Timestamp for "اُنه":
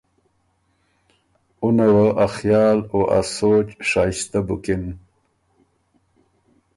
1.63-1.87